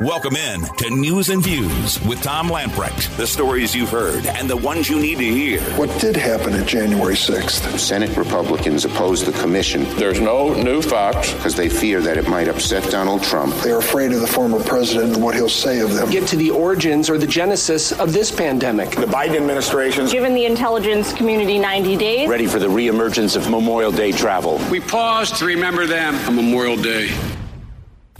[0.00, 3.14] Welcome in to News and Views with Tom Lamprecht.
[3.18, 5.60] The stories you've heard and the ones you need to hear.
[5.76, 7.78] What did happen at January 6th?
[7.78, 9.84] Senate Republicans opposed the commission.
[9.96, 11.34] There's no new facts.
[11.34, 13.54] Because they fear that it might upset Donald Trump.
[13.56, 16.08] They're afraid of the former president and what he'll say of them.
[16.08, 18.92] Get to the origins or the genesis of this pandemic.
[18.92, 22.26] The Biden administration's given the intelligence community 90 days.
[22.26, 24.62] Ready for the reemergence of Memorial Day travel.
[24.70, 27.10] We pause to remember them on Memorial Day.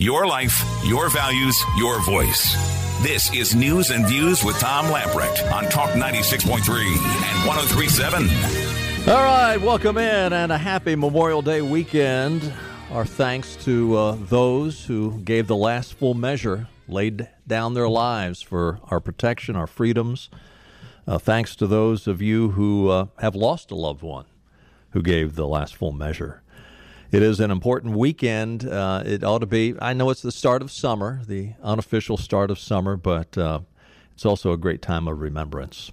[0.00, 2.54] Your life, your values, your voice.
[3.02, 9.10] This is News and Views with Tom Lamprecht on Talk 96.3 and 1037.
[9.10, 12.50] All right, welcome in and a happy Memorial Day weekend.
[12.90, 18.40] Our thanks to uh, those who gave the last full measure, laid down their lives
[18.40, 20.30] for our protection, our freedoms.
[21.06, 24.24] Uh, thanks to those of you who uh, have lost a loved one
[24.92, 26.40] who gave the last full measure.
[27.12, 28.64] It is an important weekend.
[28.64, 29.74] Uh, it ought to be.
[29.82, 33.60] I know it's the start of summer, the unofficial start of summer, but uh,
[34.15, 35.90] it's also a great time of remembrance.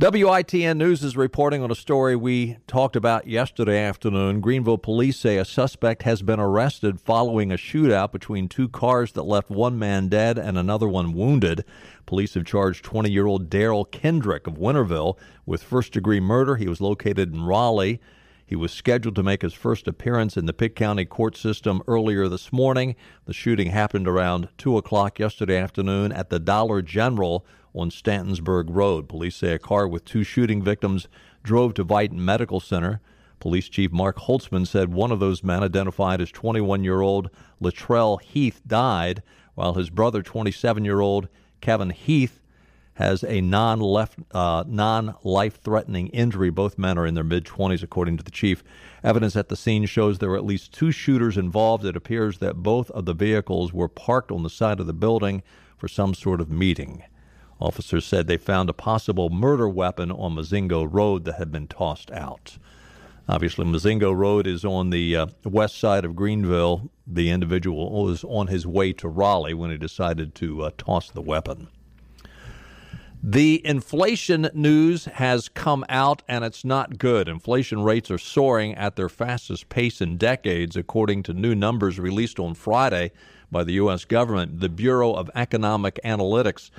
[0.00, 4.40] WITN News is reporting on a story we talked about yesterday afternoon.
[4.40, 9.24] Greenville police say a suspect has been arrested following a shootout between two cars that
[9.24, 11.66] left one man dead and another one wounded.
[12.06, 16.56] Police have charged 20 year old Daryl Kendrick of Winterville with first degree murder.
[16.56, 18.00] He was located in Raleigh.
[18.50, 22.26] He was scheduled to make his first appearance in the Pitt County court system earlier
[22.26, 22.96] this morning.
[23.26, 29.08] The shooting happened around 2 o'clock yesterday afternoon at the Dollar General on Stantonsburg Road.
[29.08, 31.06] Police say a car with two shooting victims
[31.44, 33.00] drove to Vidant Medical Center.
[33.38, 37.30] Police Chief Mark Holtzman said one of those men, identified as 21 year old
[37.62, 39.22] Latrell Heath, died,
[39.54, 41.28] while his brother, 27 year old
[41.60, 42.39] Kevin Heath,
[43.00, 46.50] has a non-left, uh, non-life-threatening injury.
[46.50, 48.62] Both men are in their mid-20s, according to the chief.
[49.02, 51.86] Evidence at the scene shows there were at least two shooters involved.
[51.86, 55.42] It appears that both of the vehicles were parked on the side of the building
[55.78, 57.02] for some sort of meeting.
[57.58, 62.10] Officers said they found a possible murder weapon on Mazingo Road that had been tossed
[62.10, 62.58] out.
[63.26, 66.90] Obviously, Mazingo Road is on the uh, west side of Greenville.
[67.06, 71.22] The individual was on his way to Raleigh when he decided to uh, toss the
[71.22, 71.68] weapon.
[73.22, 77.28] The inflation news has come out and it's not good.
[77.28, 82.40] Inflation rates are soaring at their fastest pace in decades, according to new numbers released
[82.40, 83.12] on Friday
[83.52, 84.06] by the U.S.
[84.06, 84.60] government.
[84.60, 86.70] The Bureau of Economic Analytics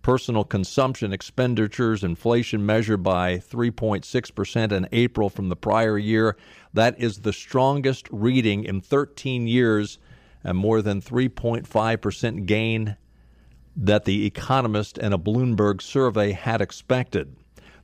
[0.00, 6.38] personal consumption expenditures inflation measured by 3.6% in April from the prior year.
[6.72, 9.98] That is the strongest reading in 13 years
[10.42, 12.96] and more than 3.5% gain
[13.76, 17.36] that the Economist and a Bloomberg survey had expected.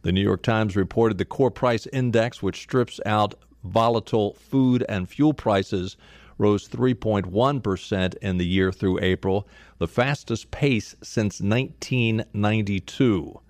[0.03, 5.09] The New York Times reported the core price index, which strips out volatile food and
[5.09, 5.97] fuel prices,
[6.39, 9.49] rose 3.1% in the year through April,
[9.79, 13.41] the fastest pace since 1992.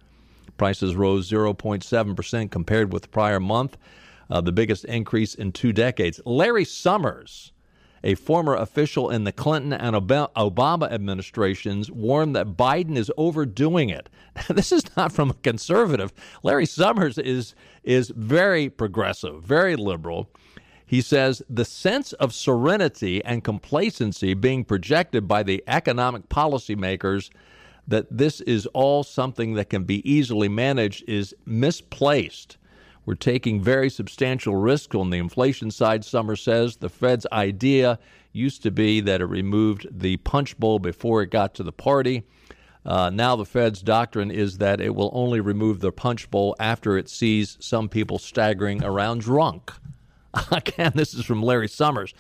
[0.57, 3.77] Prices rose 0.7% compared with the prior month,
[4.31, 6.21] uh, the biggest increase in two decades.
[6.25, 7.53] Larry Summers,
[8.07, 14.09] a former official in the Clinton and Obama administrations warned that Biden is overdoing it.
[14.49, 16.13] this is not from a conservative.
[16.45, 20.31] Larry Summers is is very progressive, very liberal.
[20.87, 27.31] He says the sense of serenity and complacency being projected by the economic policymakers
[27.89, 32.57] that this is all something that can be easily managed is misplaced.
[33.07, 36.77] We're taking very substantial risk on the inflation side, Summers says.
[36.77, 38.01] The Fed's idea
[38.33, 42.25] used to be that it removed the punch bowl before it got to the party.
[42.85, 46.99] Uh, now the Fed's doctrine is that it will only remove the punch bowl after
[46.99, 49.73] it sees some people staggering around drunk.
[50.51, 52.13] Again, this is from Larry Summers.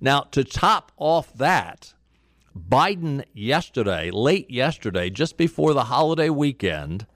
[0.00, 1.94] Now, to top off that,
[2.56, 7.06] Biden yesterday, late yesterday, just before the holiday weekend,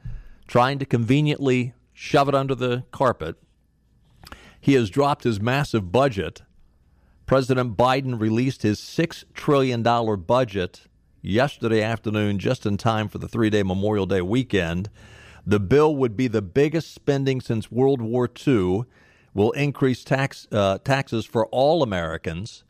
[0.47, 3.35] trying to conveniently shove it under the carpet.
[4.61, 6.43] He has dropped his massive budget.
[7.27, 10.83] President Biden released his $6 trillion budget
[11.23, 14.89] yesterday afternoon, just in time for the three day Memorial Day weekend.
[15.45, 18.85] The bill would be the biggest spending since World War II,
[19.35, 22.63] will increase tax, uh, taxes for all Americans.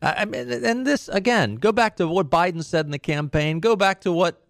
[0.00, 3.74] I mean, and this, again, go back to what Biden said in the campaign, go
[3.74, 4.40] back to what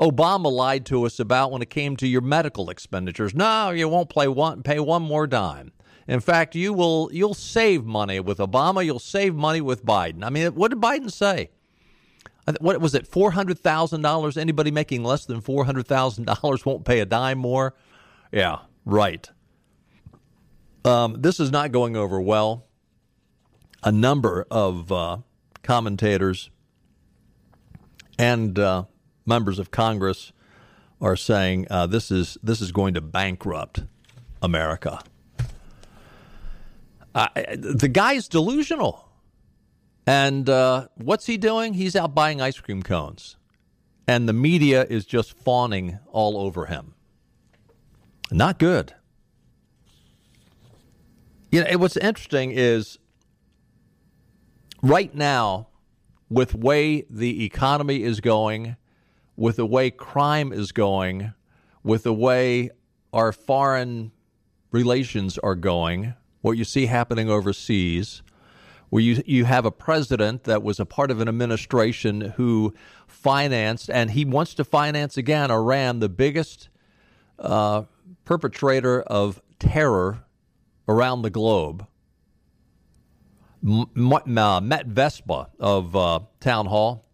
[0.00, 3.34] Obama lied to us about when it came to your medical expenditures.
[3.34, 5.72] No, you won't pay one, pay one more dime.
[6.08, 8.84] In fact, you will you'll save money with Obama.
[8.84, 10.24] You'll save money with Biden.
[10.24, 11.50] I mean, what did Biden say?
[12.60, 13.06] What was it?
[13.06, 14.36] Four hundred thousand dollars.
[14.36, 17.74] Anybody making less than four hundred thousand dollars won't pay a dime more.
[18.32, 19.28] Yeah, right.
[20.84, 22.66] Um, this is not going over well.
[23.82, 25.18] A number of uh,
[25.62, 26.50] commentators
[28.18, 28.84] and uh,
[29.30, 30.32] members of Congress
[31.00, 33.84] are saying uh, this is this is going to bankrupt
[34.42, 35.00] America.
[37.14, 39.08] Uh, the guy's delusional.
[40.06, 41.74] And uh, what's he doing?
[41.74, 43.36] He's out buying ice cream cones.
[44.06, 46.94] And the media is just fawning all over him.
[48.32, 48.94] Not good.
[51.52, 52.98] You know, what's interesting is
[54.82, 55.68] right now,
[56.28, 58.76] with way the economy is going,
[59.40, 61.32] with the way crime is going,
[61.82, 62.68] with the way
[63.10, 64.12] our foreign
[64.70, 68.20] relations are going, what you see happening overseas,
[68.90, 72.74] where you you have a president that was a part of an administration who
[73.06, 76.68] financed and he wants to finance again Iran, the biggest
[77.38, 77.84] uh,
[78.26, 80.22] perpetrator of terror
[80.86, 81.86] around the globe.
[83.66, 87.06] M- M- uh, Matt Vespa of uh, Town Hall.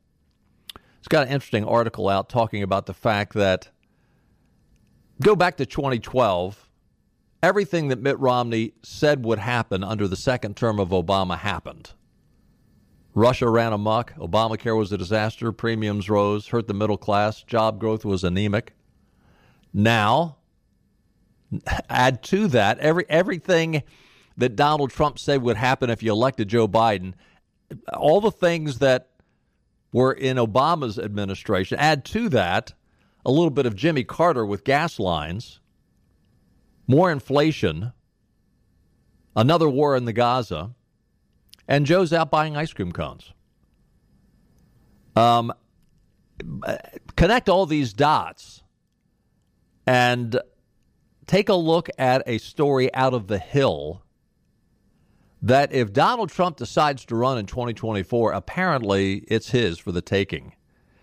[1.06, 3.68] He's got an interesting article out talking about the fact that
[5.22, 6.68] go back to 2012
[7.44, 11.92] everything that Mitt Romney said would happen under the second term of Obama happened.
[13.14, 18.04] Russia ran amok, Obamacare was a disaster, premiums rose, hurt the middle class, job growth
[18.04, 18.74] was anemic.
[19.72, 20.38] Now,
[21.88, 23.84] add to that every everything
[24.36, 27.14] that Donald Trump said would happen if you elected Joe Biden,
[27.94, 29.10] all the things that
[29.92, 32.74] were in Obama's administration, add to that
[33.24, 35.60] a little bit of Jimmy Carter with gas lines
[36.86, 37.92] more inflation,
[39.34, 40.74] another war in the Gaza,
[41.68, 43.32] and Joe's out buying ice cream cones.
[45.16, 45.52] Um,
[47.16, 48.62] connect all these dots
[49.86, 50.38] and
[51.26, 54.02] take a look at a story out of the Hill
[55.42, 60.54] that if Donald Trump decides to run in 2024, apparently it's his for the taking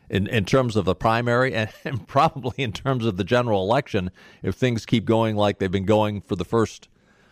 [0.09, 4.12] in, in terms of the primary and, and, probably in terms of the general election
[4.41, 6.89] if things keep going like they've been going for the first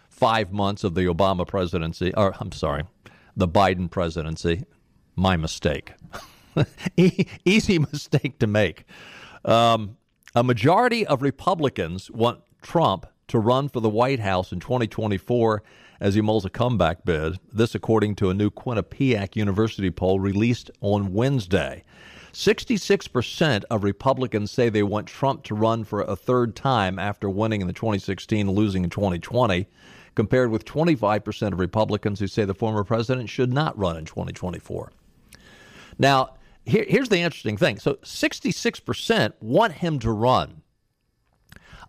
[0.09, 2.83] five months of the Obama presidency, or I'm sorry,
[3.35, 4.65] the Biden presidency.
[5.15, 5.93] My mistake.
[7.45, 8.85] Easy mistake to make.
[9.43, 9.97] Um,
[10.35, 15.63] a majority of Republicans want Trump to run for the White House in 2024
[16.01, 17.39] as he mulls a comeback bid.
[17.53, 21.83] This, according to a new Quinnipiac University poll released on Wednesday.
[22.33, 27.61] 66% of Republicans say they want Trump to run for a third time after winning
[27.61, 29.67] in the 2016 and losing in 2020,
[30.15, 34.91] compared with 25% of Republicans who say the former president should not run in 2024.
[35.99, 37.77] Now, here, here's the interesting thing.
[37.77, 40.61] So 66% want him to run.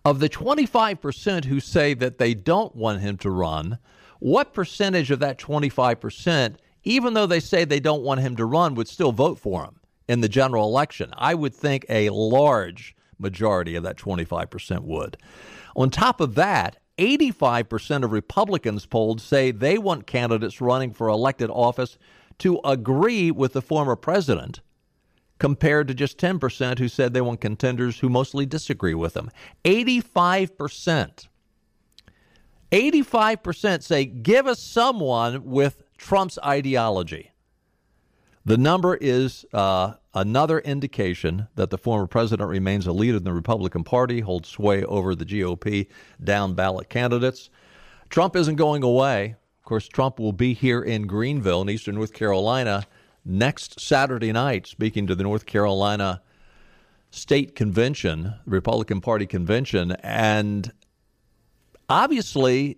[0.05, 3.79] Of the 25% who say that they don't want him to run,
[4.23, 8.75] what percentage of that 25%, even though they say they don't want him to run,
[8.75, 9.79] would still vote for him?
[10.07, 11.13] in the general election.
[11.17, 15.17] I would think a large majority of that 25% would.
[15.75, 21.49] On top of that, 85% of Republicans polled say they want candidates running for elected
[21.49, 21.97] office
[22.39, 24.61] to agree with the former president,
[25.39, 29.31] compared to just 10% who said they want contenders who mostly disagree with him.
[29.65, 31.27] 85%.
[32.73, 37.29] 85% say, give us someone with Trump's ideology.
[38.45, 43.31] The number is uh, another indication that the former president remains a leader in the
[43.31, 45.87] Republican Party, holds sway over the GOP
[46.23, 47.51] down ballot candidates.
[48.09, 49.35] Trump isn't going away.
[49.59, 52.87] Of course, Trump will be here in Greenville, in eastern North Carolina,
[53.23, 56.23] next Saturday night, speaking to the North Carolina
[57.11, 59.91] State Convention, Republican Party convention.
[60.01, 60.73] And
[61.89, 62.77] obviously,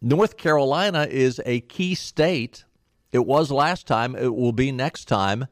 [0.00, 2.64] North Carolina is a key state
[3.12, 5.46] it was last time, it will be next time.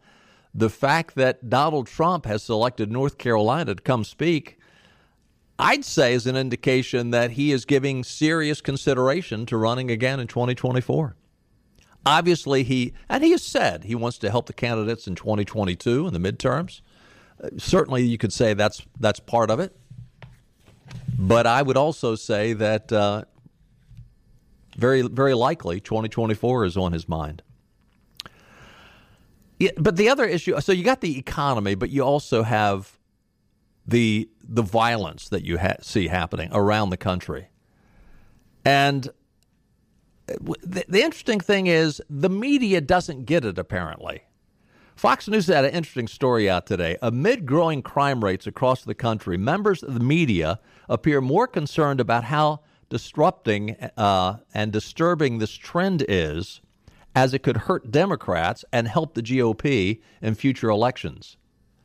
[0.52, 4.58] The fact that Donald Trump has selected North Carolina to come speak,
[5.58, 10.26] I'd say is an indication that he is giving serious consideration to running again in
[10.26, 11.14] 2024.
[12.04, 16.14] Obviously, he, and he has said he wants to help the candidates in 2022 in
[16.14, 16.80] the midterms.
[17.44, 19.76] Uh, certainly, you could say that's, that's part of it.
[21.20, 23.24] But I would also say that uh,
[24.78, 27.42] very, very likely 2024 is on his mind.
[29.58, 32.98] Yeah, but the other issue, so you got the economy, but you also have
[33.86, 37.48] the the violence that you ha- see happening around the country.
[38.64, 39.10] And
[40.26, 44.22] the, the interesting thing is the media doesn't get it apparently.
[44.96, 46.96] Fox News had an interesting story out today.
[47.02, 50.60] Amid growing crime rates across the country, members of the media
[50.90, 56.60] appear more concerned about how disrupting uh, and disturbing this trend is
[57.14, 61.36] as it could hurt Democrats and help the GOP in future elections.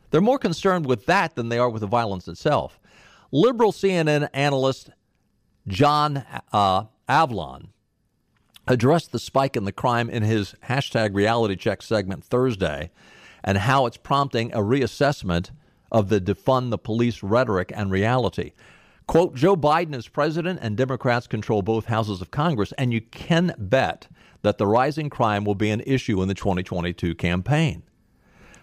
[0.10, 2.80] They're more concerned with that than they are with the violence itself.
[3.32, 4.90] Liberal CNN analyst
[5.68, 7.70] John uh, Avlon
[8.68, 12.92] addressed the spike in the crime in his hashtag reality check segment Thursday
[13.44, 15.52] and how it's prompting a reassessment
[15.92, 18.54] of the defund the police rhetoric and reality.
[19.08, 23.54] Quote, Joe Biden is president and Democrats control both houses of Congress, and you can
[23.58, 24.08] bet
[24.42, 27.84] that the rising crime will be an issue in the 2022 campaign.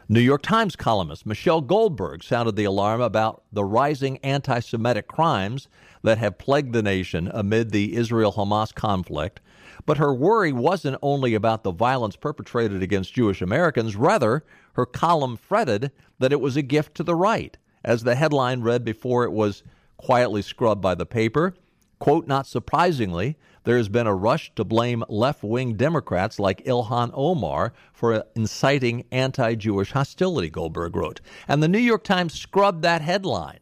[0.08, 5.68] New York Times columnist Michelle Goldberg sounded the alarm about the rising anti Semitic crimes
[6.02, 9.40] that have plagued the nation amid the Israel Hamas conflict.
[9.86, 14.44] But her worry wasn't only about the violence perpetrated against Jewish Americans, rather,
[14.74, 18.84] her column fretted that it was a gift to the right, as the headline read
[18.84, 19.62] before it was
[19.96, 21.54] quietly scrubbed by the paper.
[21.98, 27.10] Quote, not surprisingly, there has been a rush to blame left wing Democrats like Ilhan
[27.14, 31.20] Omar for inciting anti Jewish hostility, Goldberg wrote.
[31.46, 33.60] And the New York Times scrubbed that headline.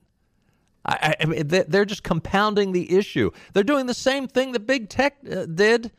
[0.86, 3.30] I, I mean, they're just compounding the issue.
[3.52, 5.92] They're doing the same thing that big tech uh, did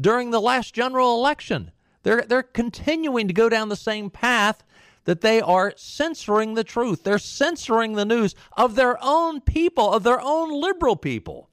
[0.00, 1.72] during the last general election.
[2.04, 4.62] They're, they're continuing to go down the same path
[5.08, 7.02] that they are censoring the truth.
[7.02, 11.48] They're censoring the news of their own people, of their own liberal people.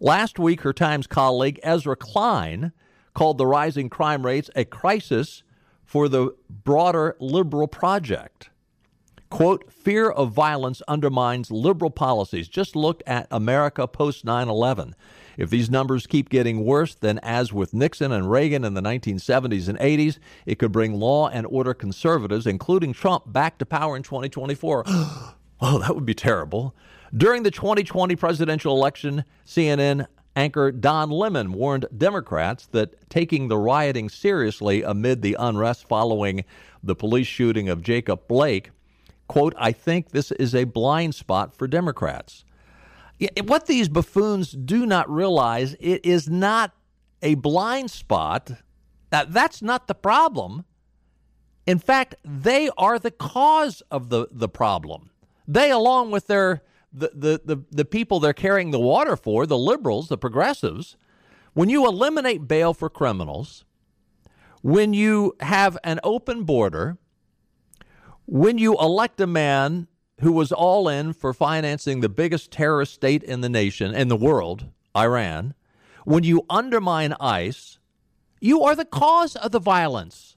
[0.00, 2.72] Last week, her Times colleague Ezra Klein
[3.12, 5.42] called the rising crime rates a crisis
[5.84, 8.48] for the broader liberal project.
[9.28, 12.48] Quote, fear of violence undermines liberal policies.
[12.48, 14.94] Just look at America post 9 11.
[15.40, 19.70] If these numbers keep getting worse, then as with Nixon and Reagan in the 1970s
[19.70, 24.02] and 80s, it could bring law and order conservatives, including Trump, back to power in
[24.02, 24.84] 2024.
[24.86, 25.34] oh,
[25.78, 26.76] that would be terrible.
[27.16, 30.06] During the 2020 presidential election, CNN
[30.36, 36.44] anchor Don Lemon warned Democrats that taking the rioting seriously amid the unrest following
[36.82, 38.72] the police shooting of Jacob Blake,
[39.26, 42.44] quote, I think this is a blind spot for Democrats
[43.44, 46.72] what these buffoons do not realize, it is not
[47.22, 48.52] a blind spot.
[49.10, 50.64] that's not the problem.
[51.66, 55.10] In fact, they are the cause of the, the problem.
[55.46, 56.62] They, along with their
[56.92, 60.96] the, the, the, the people they're carrying the water for, the liberals, the progressives,
[61.52, 63.64] when you eliminate bail for criminals,
[64.62, 66.98] when you have an open border,
[68.26, 69.86] when you elect a man
[70.20, 74.16] who was all in for financing the biggest terrorist state in the nation, in the
[74.16, 75.54] world, Iran,
[76.04, 77.78] when you undermine ICE,
[78.40, 80.36] you are the cause of the violence.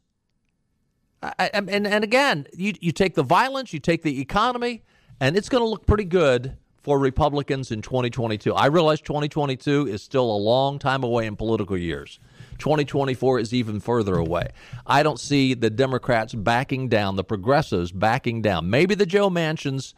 [1.22, 4.84] I, and, and again, you, you take the violence, you take the economy,
[5.20, 8.54] and it's going to look pretty good for Republicans in 2022.
[8.54, 12.20] I realize 2022 is still a long time away in political years.
[12.64, 14.48] 2024 is even further away.
[14.88, 18.70] I don't see the Democrats backing down, the progressives backing down.
[18.70, 19.94] Maybe the Joe Manchins.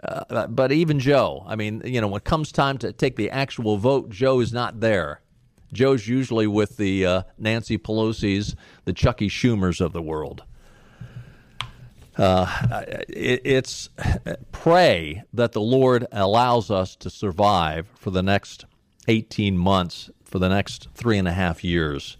[0.00, 1.42] uh, but even Joe.
[1.44, 4.52] I mean, you know, when it comes time to take the actual vote, Joe is
[4.52, 5.22] not there.
[5.72, 8.54] Joe's usually with the uh, Nancy Pelosi's,
[8.84, 10.44] the Chucky Schumers of the world.
[12.16, 13.90] Uh, it, it's
[14.52, 18.66] pray that the Lord allows us to survive for the next
[19.08, 22.16] 18 months for the next three and a half years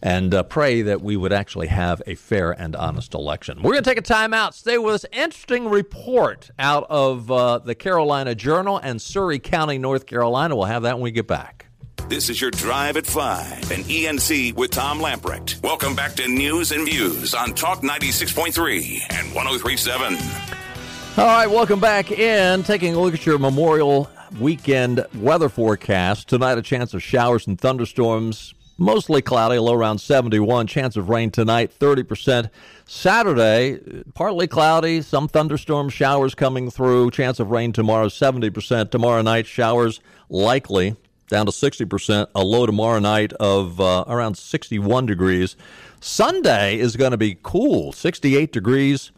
[0.00, 3.58] and uh, pray that we would actually have a fair and honest election.
[3.60, 4.54] We're going to take a time out.
[4.54, 5.04] Stay with us.
[5.12, 10.56] Interesting report out of uh, the Carolina Journal and Surry County, North Carolina.
[10.56, 11.66] We'll have that when we get back.
[12.08, 15.62] This is your Drive at 5 and ENC with Tom Lamprecht.
[15.62, 20.14] Welcome back to News and Views on Talk 96.3 and 1037.
[21.18, 22.62] All right, welcome back in.
[22.62, 24.08] Taking a look at your Memorial
[24.38, 26.28] weekend weather forecast.
[26.28, 28.54] Tonight, a chance of showers and thunderstorms.
[28.78, 30.66] Mostly cloudy, low around 71.
[30.66, 32.50] Chance of rain tonight, 30%.
[32.84, 37.10] Saturday, partly cloudy, some thunderstorm showers coming through.
[37.10, 38.90] Chance of rain tomorrow, 70%.
[38.90, 40.96] Tomorrow night, showers likely
[41.28, 42.26] down to 60%.
[42.34, 45.56] A low tomorrow night of uh, around 61 degrees.
[46.00, 49.12] Sunday is going to be cool, 68 degrees,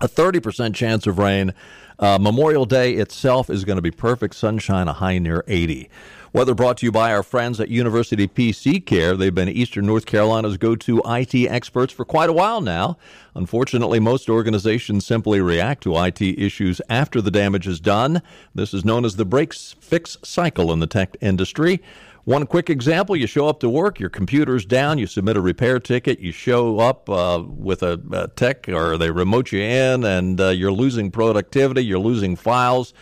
[0.00, 1.54] a 30% chance of rain.
[1.98, 5.88] Uh, Memorial Day itself is going to be perfect sunshine, a high near 80.
[6.32, 9.16] Weather brought to you by our friends at University PC Care.
[9.16, 12.98] They've been Eastern North Carolina's go to IT experts for quite a while now.
[13.36, 18.20] Unfortunately, most organizations simply react to IT issues after the damage is done.
[18.52, 21.80] This is known as the break fix cycle in the tech industry.
[22.24, 25.78] One quick example you show up to work, your computer's down, you submit a repair
[25.78, 30.40] ticket, you show up uh, with a, a, tech or they remote you in, and
[30.40, 32.94] uh, you're losing productivity, you're losing files.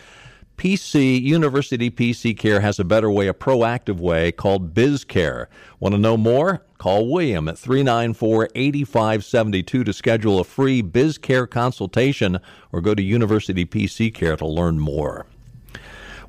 [0.57, 5.45] PC University PC Care has a better way, a proactive way called BizCare.
[5.79, 6.65] Want to know more?
[6.77, 12.39] Call William at 394-8572 to schedule a free BizCare consultation
[12.73, 15.27] or go to University PC Care to learn more.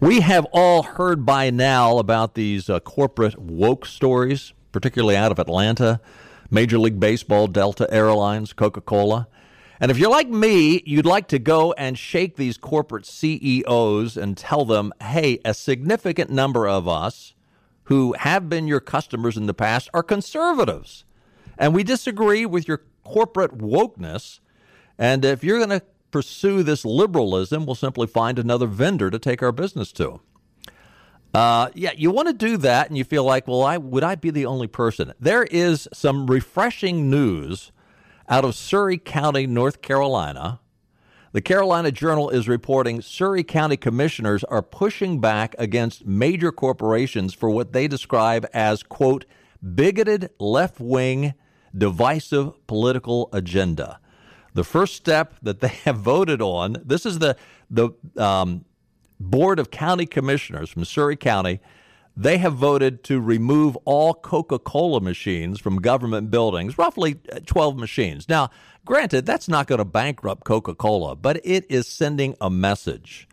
[0.04, 5.38] We have all heard by now about these uh, corporate woke stories, particularly out of
[5.38, 5.99] Atlanta,
[6.50, 9.28] Major League Baseball, Delta Airlines, Coca-Cola.
[9.80, 14.37] And if you're like me, you'd like to go and shake these corporate CEOs and
[14.37, 17.34] tell them, hey, a significant number of us
[17.84, 21.06] who have been your customers in the past are conservatives.
[21.56, 24.40] And we disagree with your corporate wokeness.
[24.99, 25.82] And if you're going to
[26.14, 30.21] pursue this liberalism, we'll simply find another vendor to take our business to.
[31.35, 34.14] Uh, yeah, you want to do that, and you feel like, well, I, would I
[34.14, 35.12] be the only person?
[35.18, 37.73] There is some refreshing news
[38.28, 40.61] out of Surry County, North Carolina.
[41.33, 47.50] The Carolina Journal is reporting Surry County commissioners are pushing back against major corporations for
[47.50, 49.25] what they describe as, quote,
[49.75, 51.35] bigoted left wing
[51.76, 53.99] divisive political agenda.
[54.54, 57.37] The first step that they have voted on, this is the,
[57.70, 58.64] the um,
[59.20, 61.61] Board of County Commissioners from Surry County
[62.16, 67.76] they have voted to remove all Coca Cola machines from government buildings, roughly uh, 12
[67.76, 68.28] machines.
[68.28, 68.50] Now,
[68.84, 73.28] granted, that's not going to bankrupt Coca Cola, but it is sending a message.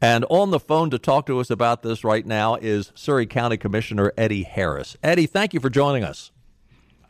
[0.00, 3.56] And on the phone to talk to us about this right now is Surry County
[3.56, 4.96] Commissioner Eddie Harris.
[5.02, 6.31] Eddie, thank you for joining us.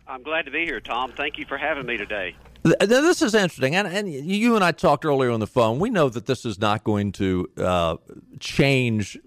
[0.07, 1.13] I'm glad to be here, Tom.
[1.13, 2.35] Thank you for having me today.
[2.63, 5.81] This is interesting, and, and you and I talked earlier on the phone.
[5.81, 7.97] We know that this is not going to uh,
[8.39, 9.19] change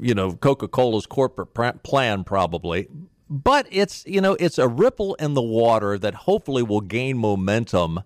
[0.00, 2.88] you know Coca-Cola's corporate plan probably
[3.28, 8.02] but it's you know it's a ripple in the water that hopefully will gain momentum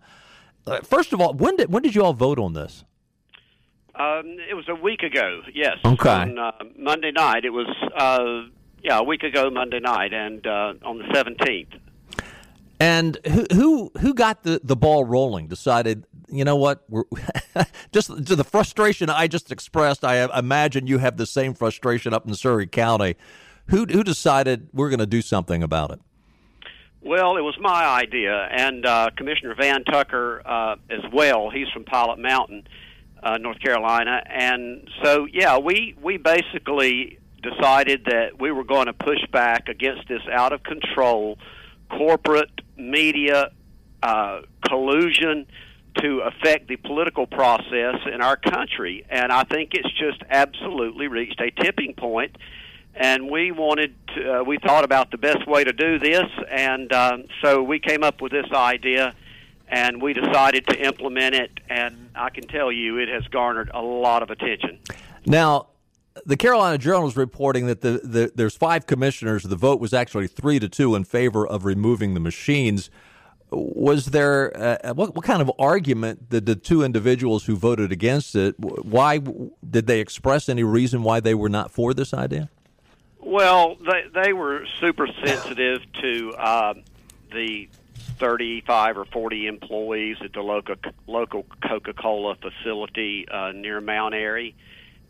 [0.67, 2.85] uh, first of all when did when did you all vote on this
[3.95, 8.49] um, it was a week ago yes okay on uh, monday night it was uh,
[8.83, 11.79] yeah a week ago monday night and uh, on the 17th
[12.81, 15.47] and who who who got the, the ball rolling?
[15.49, 16.83] Decided, you know what?
[16.89, 17.05] We're
[17.93, 20.03] just to the frustration I just expressed.
[20.03, 23.17] I imagine you have the same frustration up in Surry County.
[23.67, 26.01] Who who decided we're going to do something about it?
[27.03, 31.51] Well, it was my idea, and uh, Commissioner Van Tucker uh, as well.
[31.51, 32.67] He's from Pilot Mountain,
[33.23, 38.93] uh, North Carolina, and so yeah, we we basically decided that we were going to
[38.95, 41.39] push back against this out of control
[41.91, 43.51] corporate media
[44.03, 45.47] uh, collusion
[45.99, 49.05] to affect the political process in our country.
[49.11, 52.37] And I think it's just absolutely reached a tipping point.
[52.95, 56.93] And we wanted, to, uh, we thought about the best way to do this, and
[56.93, 59.15] um, so we came up with this idea,
[59.69, 61.53] and we decided to implement it.
[61.69, 64.81] And I can tell you, it has garnered a lot of attention.
[65.25, 65.70] Now,
[66.25, 69.45] the Carolina Journal is reporting that the, the, there's five commissioners.
[69.45, 72.91] The vote was actually three to two in favor of removing the machines.
[73.51, 78.37] Was there uh, what, what kind of argument did the two individuals who voted against
[78.37, 78.55] it?
[78.59, 82.49] Why did they express any reason why they were not for this idea?
[83.19, 86.75] Well, they they were super sensitive to uh,
[87.33, 87.69] the
[88.19, 90.77] 35 or 40 employees at the local
[91.09, 94.55] local Coca-Cola facility uh, near Mount Airy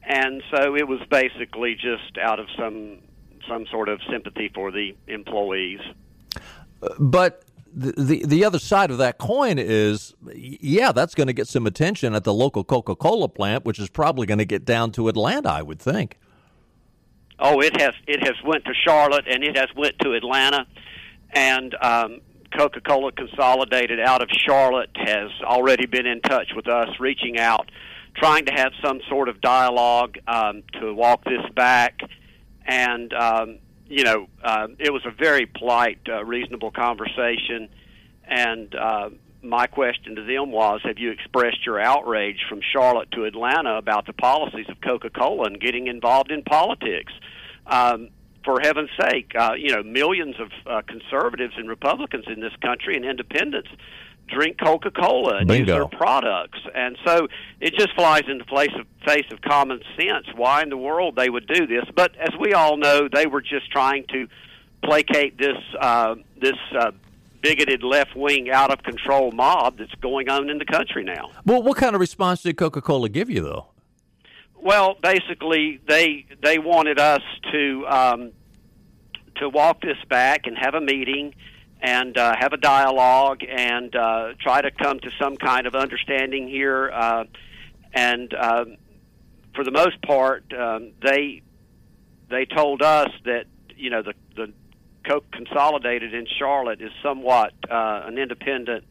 [0.03, 2.99] and so it was basically just out of some
[3.49, 5.81] some sort of sympathy for the employees.
[6.99, 11.49] But the, the the other side of that coin is, yeah, that's going to get
[11.49, 14.93] some attention at the local Coca Cola plant, which is probably going to get down
[14.93, 16.19] to Atlanta, I would think.
[17.39, 20.67] Oh, it has it has went to Charlotte and it has went to Atlanta,
[21.33, 22.21] and um,
[22.57, 27.71] Coca Cola Consolidated out of Charlotte has already been in touch with us, reaching out
[28.15, 32.01] trying to have some sort of dialogue um, to walk this back.
[32.67, 37.69] And, um, you know, uh, it was a very polite, uh, reasonable conversation.
[38.25, 39.11] And uh,
[39.43, 44.07] my question to them was Have you expressed your outrage from Charlotte to Atlanta about
[44.07, 47.13] the policies of Coca Cola and getting involved in politics?
[47.67, 48.09] Um,
[48.45, 52.97] for heaven's sake, uh, you know, millions of uh, conservatives and Republicans in this country
[52.97, 53.69] and independents
[54.31, 55.61] drink Coca Cola and Bingo.
[55.61, 56.59] use their products.
[56.75, 57.29] And so
[57.61, 60.27] it just flies in the face of, face of common sense.
[60.35, 61.85] Why in the world they would do this?
[61.95, 64.29] But as we all know, they were just trying to
[64.83, 66.93] placate this uh, this uh,
[67.43, 71.31] bigoted left wing, out of control mob that's going on in the country now.
[71.45, 73.67] Well, what kind of response did Coca Cola give you, though?
[74.57, 78.33] Well, basically, they they wanted us to um,
[79.37, 81.35] to walk this back and have a meeting
[81.83, 86.49] and uh, have a dialogue and uh, try to come to some kind of understanding
[86.49, 86.91] here.
[86.91, 87.25] Uh,
[87.93, 88.65] and uh,
[89.55, 91.43] for the most part, um, they
[92.29, 94.53] they told us that you know the the
[95.09, 98.85] Coke Consolidated in Charlotte is somewhat uh, an independent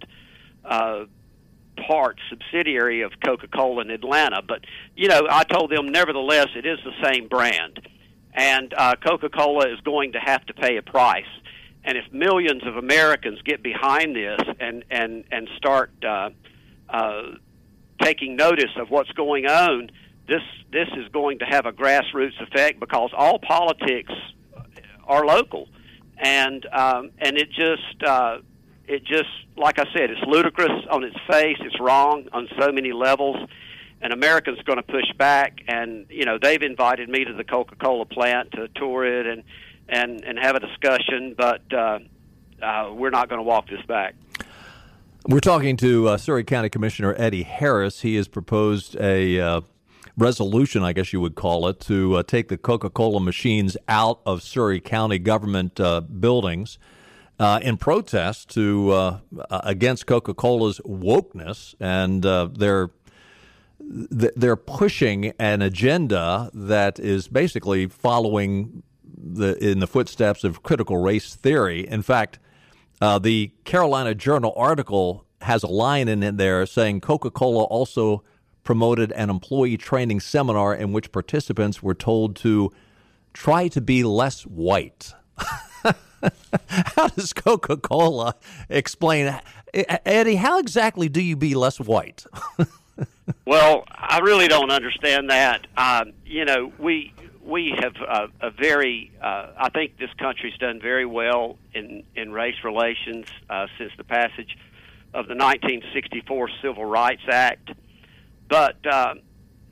[0.66, 1.06] uh,
[1.88, 4.42] part subsidiary of Coca-Cola in Atlanta.
[4.46, 7.88] But you know, I told them nevertheless it is the same brand,
[8.34, 11.24] and uh, Coca-Cola is going to have to pay a price.
[11.84, 16.30] And if millions of Americans get behind this and and and start uh,
[16.90, 17.22] uh,
[18.02, 19.90] taking notice of what's going on,
[20.28, 24.14] this this is going to have a grassroots effect because all politics
[25.06, 25.68] are local,
[26.18, 28.38] and um, and it just uh,
[28.88, 31.58] it just like I said, it's ludicrous on its face.
[31.62, 33.38] It's wrong on so many levels,
[34.02, 35.62] and Americans going to push back.
[35.68, 39.44] And you know they've invited me to the Coca-Cola plant to tour it and
[39.90, 42.00] and and have a discussion, but uh,
[42.62, 44.16] uh, we're not going to walk this back.
[45.28, 48.02] We're talking to uh, Surry County Commissioner Eddie Harris.
[48.02, 49.62] He has proposed a uh,
[50.18, 54.22] resolution, I guess you would call it, to uh, take the Coca Cola machines out
[54.26, 56.80] of Surry County government uh, buildings
[57.40, 62.90] uh, in protest to uh, against Coca Cola's wokeness, and uh, they're
[64.56, 68.84] pushing an agenda that is basically following
[69.20, 71.88] the in the footsteps of critical race theory.
[71.88, 72.40] In fact,
[73.02, 78.24] uh, the Carolina Journal article has a line in it there saying Coca Cola also
[78.64, 82.72] promoted an employee training seminar in which participants were told to
[83.34, 85.14] try to be less white.
[86.68, 88.36] how does Coca Cola
[88.70, 89.40] explain?
[89.74, 92.26] Eddie, how exactly do you be less white?
[93.46, 95.68] well, I really don't understand that.
[95.78, 97.14] Um, you know, we
[97.50, 99.12] we have uh, a very.
[99.22, 104.04] Uh, I think this country's done very well in in race relations uh, since the
[104.04, 104.58] passage
[105.14, 107.72] of the 1964 Civil Rights Act.
[108.48, 109.22] But um,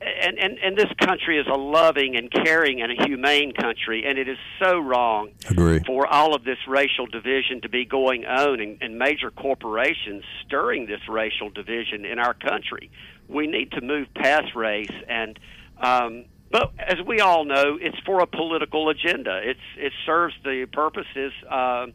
[0.00, 4.18] and, and and this country is a loving and caring and a humane country, and
[4.18, 5.80] it is so wrong Agree.
[5.86, 10.86] for all of this racial division to be going on and, and major corporations stirring
[10.86, 12.90] this racial division in our country.
[13.28, 15.38] We need to move past race and.
[15.80, 19.40] Um, but as we all know, it's for a political agenda.
[19.42, 21.86] It's it serves the purposes uh,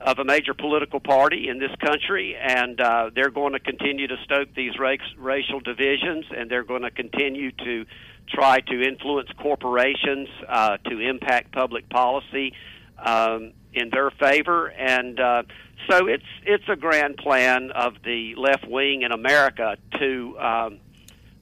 [0.00, 4.16] of a major political party in this country, and uh, they're going to continue to
[4.24, 7.84] stoke these race, racial divisions, and they're going to continue to
[8.28, 12.52] try to influence corporations uh, to impact public policy
[12.98, 14.68] um, in their favor.
[14.68, 15.42] And uh,
[15.90, 20.38] so it's it's a grand plan of the left wing in America to.
[20.38, 20.80] Um,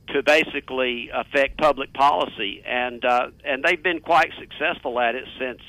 [0.08, 5.60] to basically affect public policy, and uh, and they've been quite successful at it since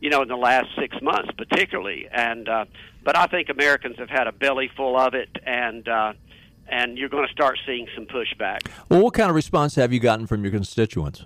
[0.00, 2.08] you know, in the last six months, particularly.
[2.10, 2.64] And uh,
[3.04, 6.12] but I think Americans have had a belly full of it, and uh,
[6.68, 8.68] and you're going to start seeing some pushback.
[8.88, 11.24] Well, what kind of response have you gotten from your constituents?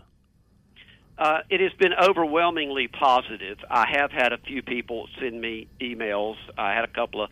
[1.18, 3.58] Uh, it has been overwhelmingly positive.
[3.70, 6.36] I have had a few people send me emails.
[6.56, 7.30] I had a couple of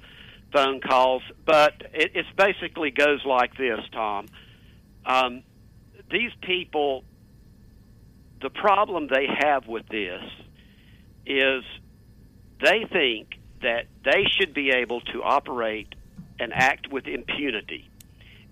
[0.52, 4.26] phone calls, but it it's basically goes like this, Tom.
[5.04, 5.42] Um,
[6.10, 7.04] these people,
[8.40, 10.22] the problem they have with this
[11.26, 11.64] is
[12.60, 15.94] they think that they should be able to operate
[16.38, 17.88] and act with impunity.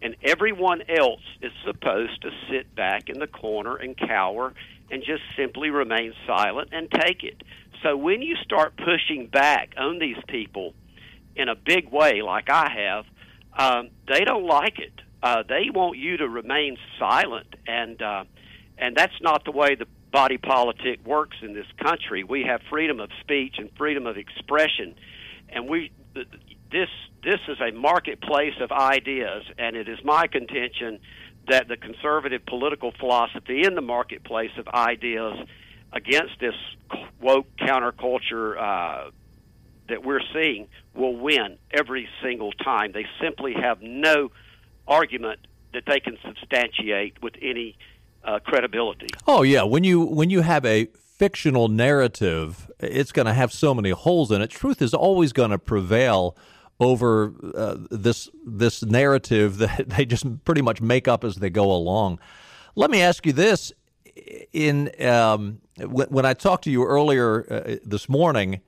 [0.00, 4.54] And everyone else is supposed to sit back in the corner and cower
[4.90, 7.42] and just simply remain silent and take it.
[7.82, 10.74] So when you start pushing back on these people
[11.34, 13.04] in a big way, like I have,
[13.56, 14.92] um, they don't like it.
[15.22, 18.24] Uh, they want you to remain silent, and uh,
[18.78, 22.24] and that's not the way the body politic works in this country.
[22.24, 24.94] We have freedom of speech and freedom of expression,
[25.48, 25.90] and we
[26.70, 26.88] this
[27.24, 31.00] this is a marketplace of ideas, and it is my contention
[31.48, 35.38] that the conservative political philosophy in the marketplace of ideas
[35.92, 36.54] against this
[37.20, 39.10] woke counterculture uh,
[39.88, 42.92] that we're seeing will win every single time.
[42.92, 44.30] They simply have no
[44.88, 47.76] argument that they can substantiate with any
[48.24, 49.08] uh, credibility.
[49.26, 50.86] Oh yeah, when you when you have a
[51.18, 54.50] fictional narrative, it's going to have so many holes in it.
[54.50, 56.36] Truth is always going to prevail
[56.80, 61.70] over uh, this this narrative that they just pretty much make up as they go
[61.70, 62.18] along.
[62.74, 63.72] Let me ask you this:
[64.52, 68.60] in um, when, when I talked to you earlier uh, this morning,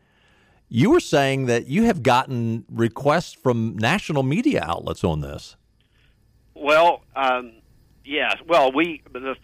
[0.69, 5.57] you were saying that you have gotten requests from national media outlets on this.
[6.61, 7.53] Well, um,
[8.05, 8.37] Yes.
[8.47, 9.37] Well, we the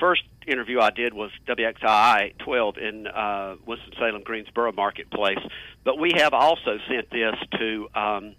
[0.00, 5.38] first interview I did was WXII 12 in uh, Winston Salem Greensboro Marketplace,
[5.84, 8.34] but we have also sent this to um,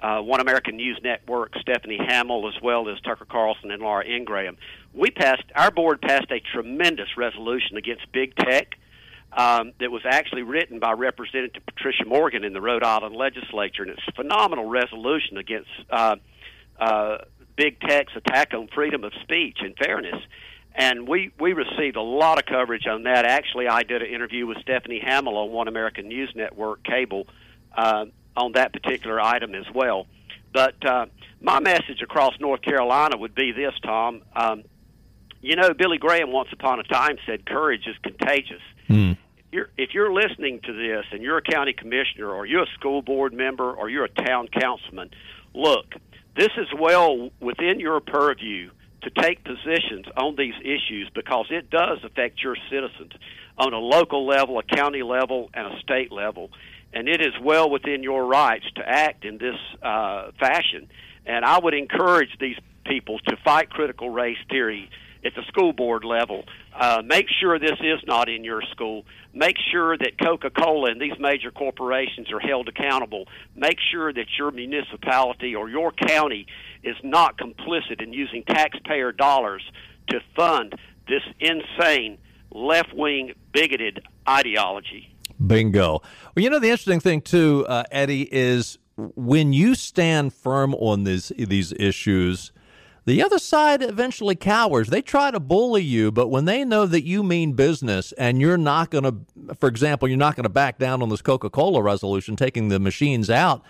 [0.00, 4.56] uh, One American News Network, Stephanie Hamill, as well as Tucker Carlson and Laura Ingraham.
[4.94, 8.78] We passed, our board passed a tremendous resolution against big tech
[9.32, 13.90] um, that was actually written by Representative Patricia Morgan in the Rhode Island legislature, and
[13.90, 16.16] it's a phenomenal resolution against uh,
[16.78, 17.18] uh,
[17.56, 20.22] big tech's attack on freedom of speech and fairness.
[20.74, 23.24] And we, we received a lot of coverage on that.
[23.24, 27.26] Actually, I did an interview with Stephanie Hamill on One American News Network cable
[27.74, 28.04] uh,
[28.36, 30.06] on that particular item as well.
[30.52, 31.06] But uh,
[31.40, 34.22] my message across North Carolina would be this, Tom.
[34.34, 34.64] Um,
[35.40, 38.62] you know, Billy Graham once upon a time said courage is contagious.
[38.88, 39.12] Mm.
[39.12, 42.72] If you're if you're listening to this and you're a county commissioner or you're a
[42.78, 45.10] school board member or you're a town councilman,
[45.54, 45.94] look,
[46.36, 48.70] this is well within your purview
[49.02, 53.12] to take positions on these issues because it does affect your citizens
[53.56, 56.50] on a local level, a county level, and a state level.
[56.92, 60.88] And it is well within your rights to act in this uh, fashion.
[61.24, 64.90] And I would encourage these people to fight critical race theory
[65.26, 66.44] at the school board level.
[66.74, 69.04] Uh, make sure this is not in your school.
[69.34, 73.26] Make sure that Coca Cola and these major corporations are held accountable.
[73.54, 76.46] Make sure that your municipality or your county
[76.82, 79.62] is not complicit in using taxpayer dollars
[80.08, 80.74] to fund
[81.08, 82.18] this insane
[82.50, 85.12] left wing bigoted ideology.
[85.44, 86.00] Bingo.
[86.34, 91.04] Well, you know, the interesting thing, too, uh, Eddie, is when you stand firm on
[91.04, 92.52] these, these issues,
[93.06, 94.88] the other side eventually cowers.
[94.88, 98.58] They try to bully you, but when they know that you mean business and you're
[98.58, 101.80] not going to, for example, you're not going to back down on this Coca Cola
[101.80, 103.62] resolution, taking the machines out,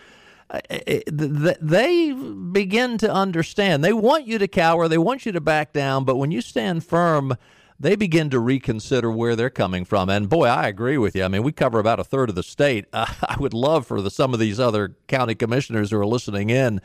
[0.48, 0.60] uh,
[1.06, 3.84] they begin to understand.
[3.84, 6.84] They want you to cower, they want you to back down, but when you stand
[6.84, 7.36] firm,
[7.78, 10.08] they begin to reconsider where they're coming from.
[10.08, 11.24] And boy, I agree with you.
[11.24, 12.86] I mean, we cover about a third of the state.
[12.90, 16.48] Uh, I would love for the, some of these other county commissioners who are listening
[16.48, 16.80] in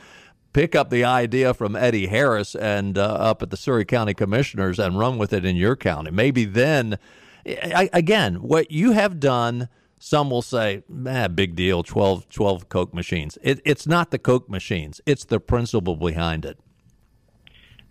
[0.54, 4.80] pick up the idea from Eddie Harris and uh, up at the Surry County Commissioners
[4.80, 6.12] and run with it in your county.
[6.12, 6.98] Maybe then,
[7.46, 9.70] I, again, what you have done.
[10.04, 13.38] Some will say, ah, big deal, 12, 12 Coke machines.
[13.44, 16.58] It, it's not the Coke machines, it's the principle behind it.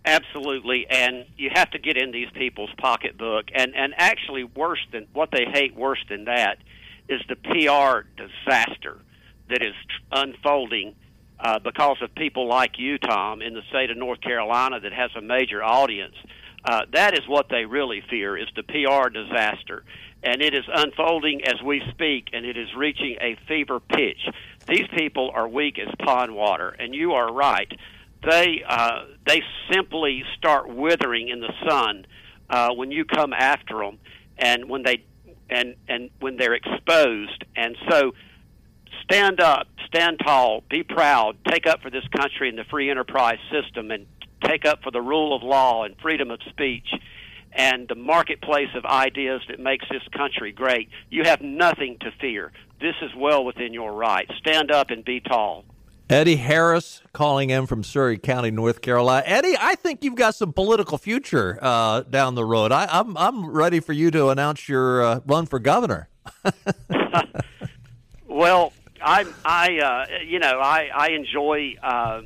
[0.03, 3.45] Absolutely, and you have to get in these people's pocketbook.
[3.53, 6.57] And, and actually, worse than what they hate, worse than that,
[7.07, 8.99] is the PR disaster
[9.49, 9.75] that is
[10.11, 10.95] unfolding
[11.41, 15.09] uh, because of people like you, Tom, in the state of North Carolina that has
[15.17, 16.15] a major audience.
[16.63, 19.83] Uh, that is what they really fear is the PR disaster,
[20.21, 24.19] and it is unfolding as we speak, and it is reaching a fever pitch.
[24.67, 27.71] These people are weak as pond water, and you are right.
[28.23, 32.05] They uh, they simply start withering in the sun
[32.51, 33.97] uh, when you come after them,
[34.37, 35.03] and when they
[35.49, 38.13] and and when they're exposed, and so
[39.03, 43.39] stand up, stand tall, be proud, take up for this country and the free enterprise
[43.51, 44.05] system, and
[44.43, 46.87] take up for the rule of law and freedom of speech
[47.53, 50.89] and the marketplace of ideas that makes this country great.
[51.09, 52.51] You have nothing to fear.
[52.79, 54.31] This is well within your rights.
[54.39, 55.65] Stand up and be tall.
[56.09, 59.23] Eddie Harris calling in from Surry County, North Carolina.
[59.25, 62.73] Eddie, I think you've got some political future uh, down the road.
[62.73, 66.09] I, am I'm, I'm ready for you to announce your uh, run for governor.
[68.27, 71.75] well, I, I, uh, you know, I, I enjoy.
[71.81, 72.21] Uh,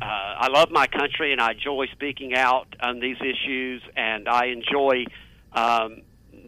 [0.00, 4.46] uh, I love my country, and I enjoy speaking out on these issues, and I
[4.46, 5.06] enjoy
[5.52, 6.02] um,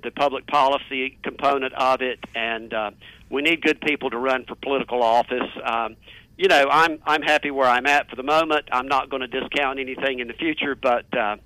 [0.05, 2.21] the public policy component of it.
[2.35, 2.91] And uh,
[3.29, 5.51] we need good people to run for political office.
[5.65, 5.97] Um,
[6.37, 8.67] you know, I'm I'm happy where I'm at for the moment.
[8.73, 11.37] I'm not going to discount anything in the future, but uh,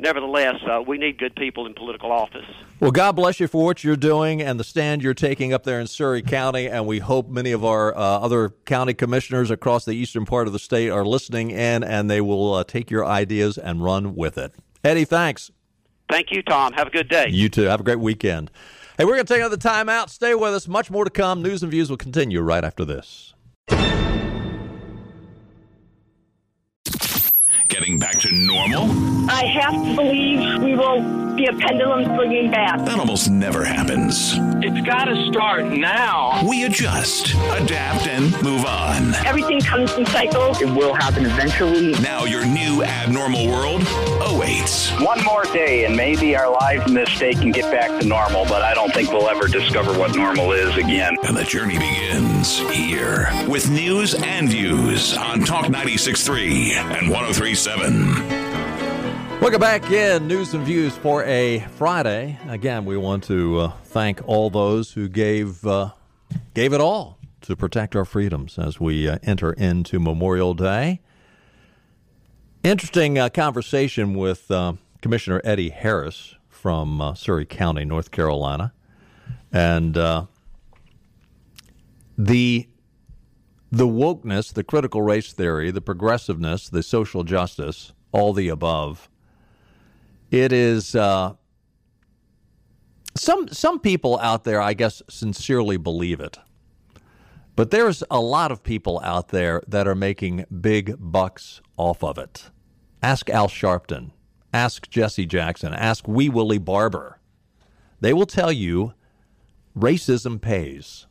[0.00, 2.46] nevertheless, uh, we need good people in political office.
[2.80, 5.80] Well, God bless you for what you're doing and the stand you're taking up there
[5.80, 6.68] in Surry County.
[6.68, 10.52] And we hope many of our uh, other county commissioners across the eastern part of
[10.52, 14.38] the state are listening in and they will uh, take your ideas and run with
[14.38, 14.54] it.
[14.82, 15.50] Eddie, thanks.
[16.10, 16.72] Thank you, Tom.
[16.72, 17.28] Have a good day.
[17.28, 17.64] You too.
[17.64, 18.50] Have a great weekend.
[18.96, 20.10] Hey, we're going to take another time out.
[20.10, 20.66] Stay with us.
[20.66, 21.42] Much more to come.
[21.42, 23.34] News and views will continue right after this.
[27.70, 29.30] getting back to normal?
[29.30, 32.78] I have to believe we will be a pendulum swinging back.
[32.84, 34.34] That almost never happens.
[34.62, 36.42] It's got to start now.
[36.46, 39.14] We adjust, adapt, and move on.
[39.26, 40.60] Everything comes in cycles.
[40.60, 41.92] It will happen eventually.
[42.00, 43.82] Now your new abnormal world
[44.22, 44.90] awaits.
[45.00, 48.44] One more day, and maybe our lives in this state can get back to normal,
[48.44, 51.16] but I don't think we'll ever discover what normal is again.
[51.22, 58.19] And the journey begins here with news and views on Talk 96.3 and 103.7.
[59.40, 62.38] Welcome back in News and Views for a Friday.
[62.46, 65.92] Again, we want to uh, thank all those who gave uh,
[66.52, 71.00] gave it all to protect our freedoms as we uh, enter into Memorial Day.
[72.62, 78.74] Interesting uh, conversation with uh, Commissioner Eddie Harris from uh, Surry County, North Carolina,
[79.50, 80.26] and the
[82.18, 82.68] the
[83.72, 89.09] wokeness, the critical race theory, the progressiveness, the social justice, all the above.
[90.30, 91.34] It is uh,
[93.16, 96.38] some some people out there, I guess, sincerely believe it.
[97.56, 102.16] But there's a lot of people out there that are making big bucks off of
[102.16, 102.50] it.
[103.02, 104.12] Ask Al Sharpton,
[104.54, 107.18] ask Jesse Jackson, ask Wee Willie Barber.
[108.00, 108.94] They will tell you
[109.76, 111.06] racism pays.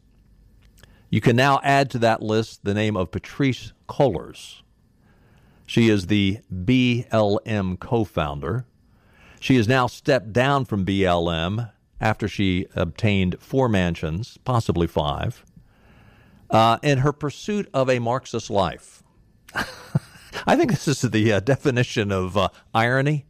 [1.09, 4.61] You can now add to that list the name of Patrisse Cullors.
[5.65, 8.65] She is the BLM co founder.
[9.39, 11.71] She has now stepped down from BLM
[12.01, 15.43] after she obtained four mansions, possibly five,
[16.49, 19.03] uh, in her pursuit of a Marxist life.
[19.53, 23.25] I think this is the uh, definition of uh, irony.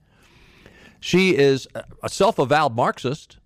[1.00, 1.68] She is
[2.04, 3.38] a self avowed Marxist.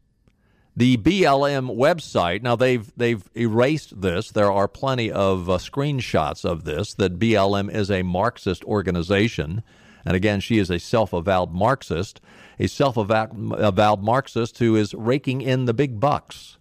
[0.76, 4.32] The BLM website, now they've, they've erased this.
[4.32, 9.62] There are plenty of uh, screenshots of this that BLM is a Marxist organization.
[10.04, 12.22] And again, she is a self avowed Marxist
[12.60, 16.58] a self avowed Marxist who is raking in the big bucks.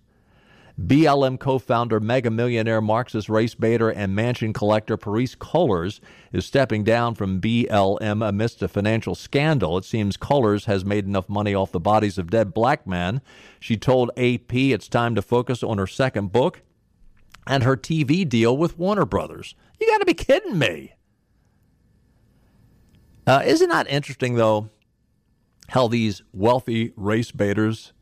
[0.80, 6.00] BLM co founder, mega millionaire, Marxist race baiter, and mansion collector Patrisse Cullors
[6.32, 9.76] is stepping down from BLM amidst a financial scandal.
[9.76, 13.20] It seems Cullors has made enough money off the bodies of dead black men.
[13.60, 16.62] She told AP it's time to focus on her second book
[17.46, 19.54] and her TV deal with Warner Brothers.
[19.80, 20.94] You got to be kidding me.
[23.26, 24.70] Uh, isn't that interesting, though?
[25.68, 27.92] How these wealthy race baiters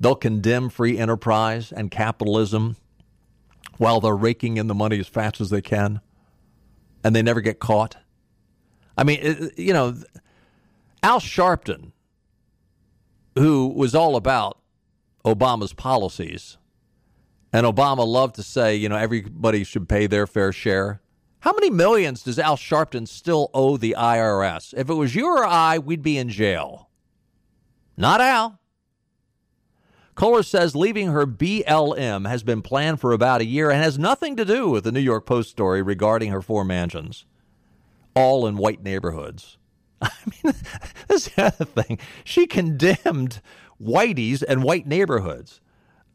[0.00, 2.76] they'll condemn free enterprise and capitalism
[3.76, 6.00] while they're raking in the money as fast as they can
[7.02, 7.96] and they never get caught.
[8.96, 9.96] I mean you know
[11.02, 11.92] al sharpton
[13.38, 14.58] who was all about
[15.24, 16.58] obama's policies
[17.52, 21.00] and obama loved to say you know everybody should pay their fair share.
[21.40, 25.46] How many millions does al sharpton still owe the irs if it was you or
[25.46, 26.89] i we'd be in jail
[28.00, 28.58] not Al.
[30.16, 34.36] Cullors says leaving her BLM has been planned for about a year and has nothing
[34.36, 37.24] to do with the New York Post story regarding her four mansions,
[38.14, 39.58] all in white neighborhoods.
[40.02, 40.54] I mean,
[41.08, 41.98] this is the other thing.
[42.24, 43.40] She condemned
[43.80, 45.60] whiteys and white neighborhoods.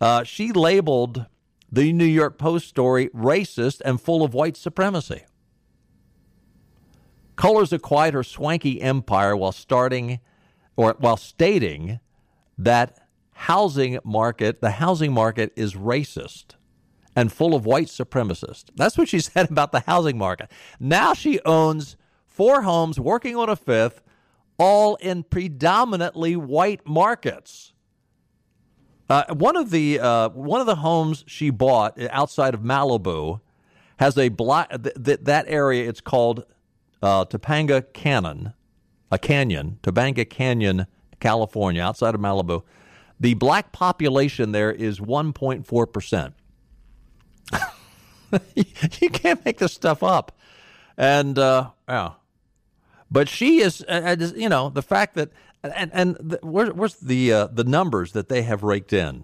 [0.01, 1.25] Uh, she labeled
[1.71, 5.23] the New York Post story racist and full of white supremacy.
[7.37, 10.19] Cullors acquired her swanky empire while starting
[10.75, 11.99] or while stating
[12.57, 12.99] that
[13.31, 16.55] housing market, the housing market is racist
[17.15, 18.65] and full of white supremacists.
[18.75, 20.51] That's what she said about the housing market.
[20.79, 24.01] Now she owns four homes, working on a fifth,
[24.57, 27.73] all in predominantly white markets.
[29.09, 33.39] Uh, one of the uh, one of the homes she bought outside of Malibu
[33.97, 35.87] has a black th- th- that area.
[35.87, 36.45] It's called
[37.03, 38.53] uh, Topanga Canyon,
[39.11, 40.87] a canyon, Topanga Canyon,
[41.19, 42.63] California, outside of Malibu.
[43.19, 46.33] The black population there is 1.4%.
[49.01, 50.37] you can't make this stuff up.
[50.97, 52.11] And, uh, yeah.
[53.09, 55.29] But she is, uh you know, the fact that,
[55.63, 59.23] and, and the, where, where's the, uh, the numbers that they have raked in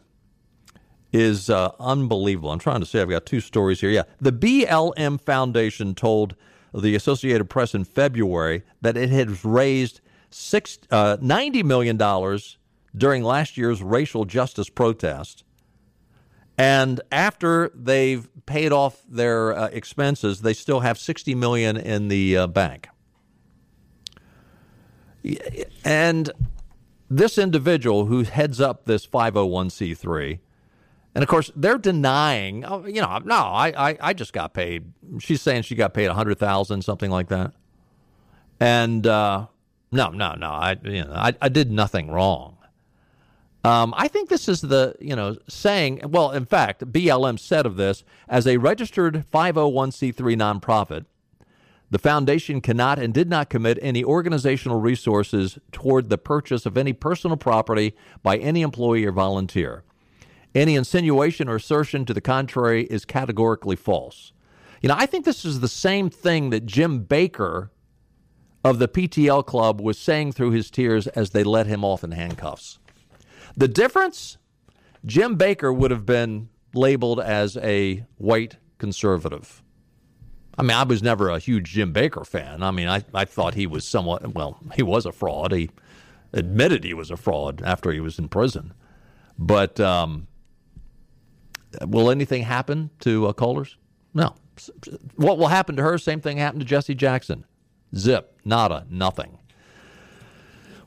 [1.12, 2.52] is uh, unbelievable.
[2.52, 3.90] I'm trying to say I've got two stories here.
[3.90, 4.04] Yeah.
[4.20, 6.36] The BLM Foundation told
[6.74, 11.98] the Associated Press in February that it had raised six, uh, $90 million
[12.96, 15.44] during last year's racial justice protest.
[16.58, 22.38] And after they've paid off their uh, expenses, they still have 60 million in the
[22.38, 22.88] uh, bank.
[25.84, 26.32] And
[27.10, 30.40] this individual who heads up this 501c3
[31.14, 32.64] and of course, they're denying.
[32.66, 34.94] Oh, you know, no, I, I, I just got paid.
[35.20, 37.54] She's saying she got paid a hundred thousand, something like that.
[38.60, 39.48] And uh,
[39.92, 40.50] no, no, no.
[40.50, 42.58] I, you know, I, I did nothing wrong.
[43.64, 46.02] Um, I think this is the, you know, saying.
[46.06, 51.06] Well, in fact, BLM said of this as a registered 501c3 nonprofit.
[51.92, 56.94] The foundation cannot and did not commit any organizational resources toward the purchase of any
[56.94, 57.94] personal property
[58.24, 59.84] by any employee or volunteer.
[60.54, 64.34] Any insinuation or assertion to the contrary is categorically false.
[64.82, 67.70] You know, I think this is the same thing that Jim Bakker
[68.64, 72.12] of the PTL Club was saying through his tears as they let him off in
[72.12, 72.80] handcuffs.
[73.56, 74.38] The difference
[75.06, 79.62] Jim Bakker would have been labeled as a white conservative.
[80.58, 82.62] I mean, I was never a huge Jim Bakker fan.
[82.62, 85.54] I mean, I, I thought he was somewhat, well, he was a fraud.
[85.54, 85.70] He
[86.34, 88.74] admitted he was a fraud after he was in prison.
[89.40, 90.28] But um,
[91.86, 93.76] will anything happen to uh, Cullors?
[94.14, 94.36] No.
[95.16, 95.98] What will happen to her?
[95.98, 97.46] Same thing happened to Jesse Jackson.
[97.96, 99.40] Zip, nada, nothing.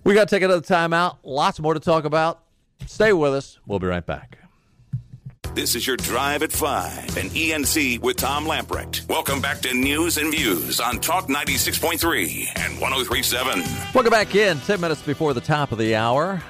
[0.04, 1.18] We got to take another time out.
[1.24, 2.42] Lots more to talk about.
[2.86, 3.58] Stay with us.
[3.66, 4.38] We'll be right back.
[5.54, 9.08] This is your Drive at 5 and ENC with Tom Lamprecht.
[9.08, 13.62] Welcome back to News and Views on Talk 96.3 and 1037.
[13.94, 14.58] Welcome back in.
[14.58, 16.42] 10 minutes before the top of the hour.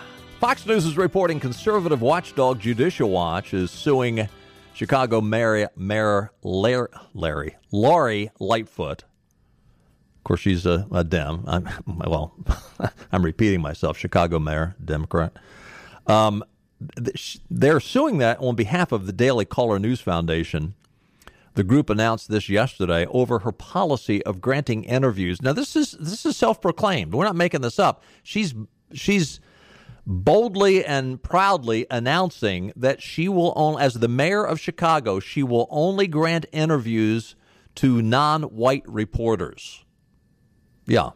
[0.45, 4.29] Fox News is reporting conservative watchdog Judicial Watch is suing
[4.75, 9.05] Chicago Mayor, Mayor Larry, Larry Lightfoot.
[9.05, 11.45] Of course, she's a, a Dem.
[11.47, 12.35] I'm, well,
[13.11, 13.97] I'm repeating myself.
[13.97, 15.33] Chicago Mayor, Democrat.
[16.07, 16.45] Um,
[17.51, 20.75] they're suing that on behalf of the Daily Caller News Foundation.
[21.55, 25.41] The group announced this yesterday over her policy of granting interviews.
[25.41, 27.15] Now this is this is self-proclaimed.
[27.15, 28.03] We're not making this up.
[28.23, 28.55] She's
[28.93, 29.41] she's
[30.07, 35.67] boldly and proudly announcing that she will only as the mayor of Chicago, she will
[35.71, 37.35] only grant interviews
[37.77, 39.85] to non-white reporters.
[40.87, 41.11] Yeah.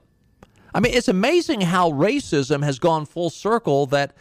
[0.75, 4.15] I mean, it's amazing how racism has gone full circle that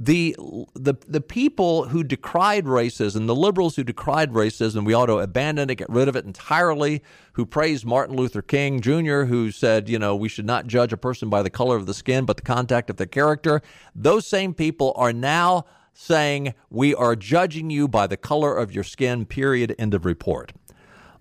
[0.00, 0.36] the
[0.74, 5.70] the the people who decried racism, the liberals who decried racism, we ought to abandon
[5.70, 7.02] it, get rid of it entirely.
[7.32, 10.96] Who praised Martin Luther King Jr., who said, you know, we should not judge a
[10.96, 13.60] person by the color of the skin, but the contact of their character.
[13.94, 18.84] Those same people are now saying we are judging you by the color of your
[18.84, 19.24] skin.
[19.24, 19.74] Period.
[19.78, 20.52] End of report.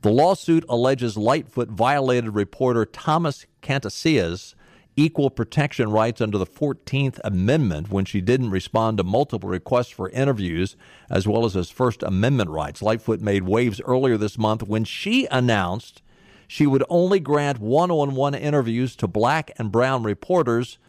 [0.02, 4.56] The lawsuit alleges Lightfoot violated reporter Thomas Catenacci's
[4.98, 10.10] equal protection rights under the 14th Amendment when she didn't respond to multiple requests for
[10.10, 10.76] interviews,
[11.10, 12.82] as well as his First Amendment rights.
[12.82, 16.02] Lightfoot made waves earlier this month when she announced
[16.48, 20.80] she would only grant one on one interviews to black and brown reporters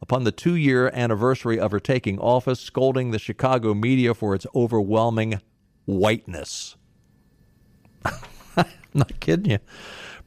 [0.00, 4.46] upon the two year anniversary of her taking office, scolding the Chicago media for its
[4.54, 5.40] overwhelming
[5.84, 6.76] whiteness.
[8.56, 8.64] I'm
[8.94, 9.58] not kidding you.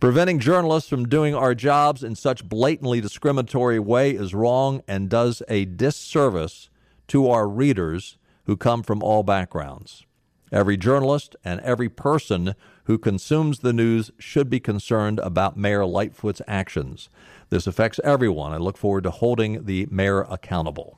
[0.01, 5.43] Preventing journalists from doing our jobs in such blatantly discriminatory way is wrong and does
[5.47, 6.71] a disservice
[7.07, 10.03] to our readers who come from all backgrounds.
[10.51, 16.41] Every journalist and every person who consumes the news should be concerned about Mayor Lightfoot's
[16.47, 17.09] actions.
[17.51, 18.53] This affects everyone.
[18.53, 20.97] I look forward to holding the mayor accountable.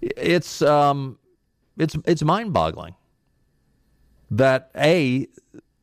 [0.00, 1.18] It's um,
[1.76, 2.94] it's it's mind-boggling
[4.30, 5.26] that a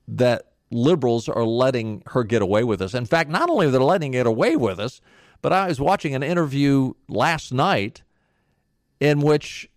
[0.08, 2.94] that liberals are letting her get away with this.
[2.94, 5.02] In fact, not only are they letting it away with us,
[5.42, 8.04] but I was watching an interview last night
[9.00, 9.70] in which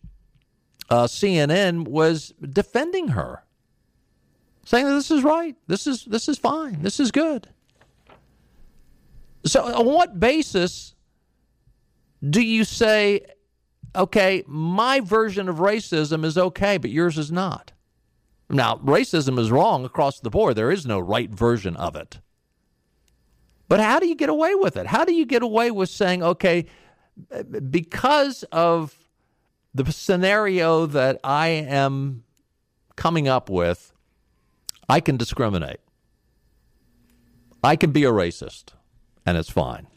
[0.88, 3.42] uh, CNN was defending her,
[4.64, 7.48] saying that this is right, this is this is fine, this is good.
[9.44, 10.94] So, on what basis
[12.28, 13.26] do you say,
[13.94, 17.72] okay, my version of racism is okay, but yours is not?
[18.48, 20.56] Now, racism is wrong across the board.
[20.56, 22.20] There is no right version of it.
[23.68, 24.86] But how do you get away with it?
[24.86, 26.66] How do you get away with saying, okay,
[27.70, 28.94] because of
[29.74, 32.22] the scenario that I am
[32.94, 33.92] coming up with,
[34.88, 35.80] I can discriminate.
[37.64, 38.74] I can be a racist,
[39.24, 39.88] and it's fine.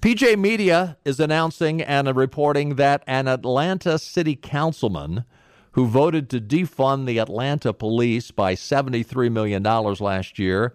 [0.00, 5.24] PJ Media is announcing and reporting that an Atlanta city councilman
[5.72, 10.74] who voted to defund the Atlanta police by $73 million last year,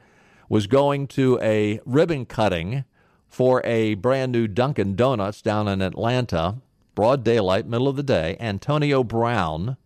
[0.50, 2.84] was going to a ribbon cutting
[3.28, 6.58] for a brand new Dunkin' Donuts down in Atlanta,
[6.96, 8.38] broad daylight, middle of the day.
[8.40, 9.78] Antonio Brown,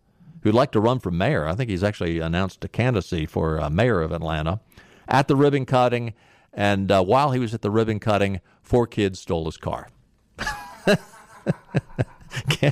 [0.42, 3.68] who'd like to run for mayor, I think he's actually announced a candidacy for uh,
[3.68, 4.60] mayor of Atlanta,
[5.08, 6.14] at the ribbon cutting.
[6.54, 9.88] And uh, while he was at the ribbon cutting, four kids stole his car.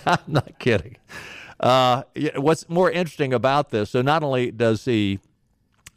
[0.07, 0.97] I'm not kidding.
[1.61, 2.03] Uh,
[2.37, 3.91] what's more interesting about this?
[3.91, 5.21] So not only does he,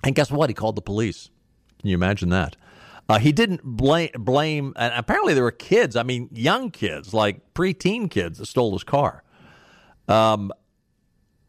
[0.04, 0.50] and guess what?
[0.50, 1.30] He called the police.
[1.80, 2.58] Can you imagine that?
[3.10, 5.96] Uh, he didn't blame, blame, and apparently there were kids.
[5.96, 9.24] I mean, young kids, like preteen kids, that stole his car.
[10.08, 10.52] Um,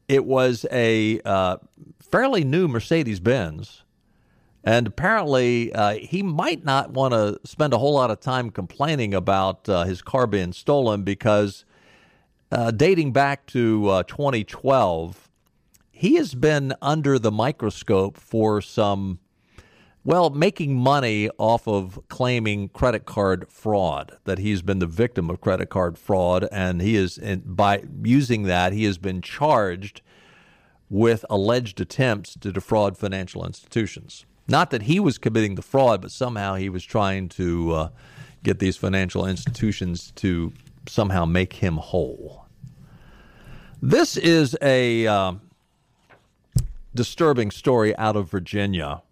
[0.09, 1.57] it was a uh,
[2.01, 3.83] fairly new Mercedes Benz.
[4.65, 9.13] And apparently, uh, he might not want to spend a whole lot of time complaining
[9.13, 11.65] about uh, his car being stolen because
[12.51, 15.29] uh, dating back to uh, 2012,
[15.91, 19.21] he has been under the microscope for some,
[20.05, 25.41] well, making money off of claiming credit card fraud, that he's been the victim of
[25.41, 26.47] credit card fraud.
[26.53, 30.03] And he is, by using that, he has been charged
[30.91, 34.27] with alleged attempts to defraud financial institutions.
[34.47, 37.89] Not that he was committing the fraud, but somehow he was trying to uh,
[38.43, 40.53] get these financial institutions to
[40.87, 42.47] somehow make him whole.
[43.81, 45.35] This is a uh,
[46.95, 49.03] disturbing story out of Virginia.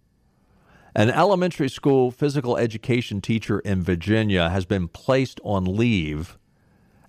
[0.94, 6.38] An elementary school physical education teacher in Virginia has been placed on leave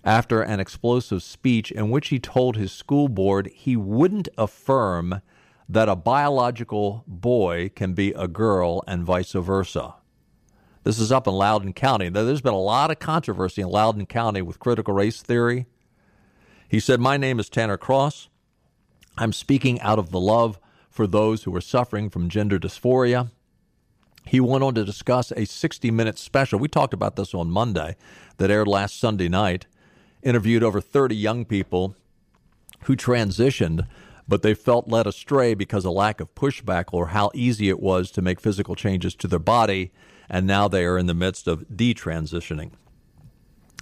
[0.04, 5.20] after an explosive speech in which he told his school board he wouldn't affirm
[5.68, 9.94] that a biological boy can be a girl and vice versa.
[10.84, 12.10] This is up in Loudoun County.
[12.10, 15.64] There's been a lot of controversy in Loudoun County with critical race theory.
[16.68, 18.28] He said, My name is Tanner Cross.
[19.16, 20.58] I'm speaking out of the love
[20.90, 23.30] for those who are suffering from gender dysphoria.
[24.26, 26.58] He went on to discuss a 60 minute special.
[26.58, 27.96] We talked about this on Monday
[28.36, 29.66] that aired last Sunday night.
[30.22, 31.96] Interviewed over 30 young people
[32.82, 33.86] who transitioned
[34.26, 38.10] but they felt led astray because of lack of pushback or how easy it was
[38.10, 39.92] to make physical changes to their body,
[40.28, 42.72] and now they are in the midst of detransitioning.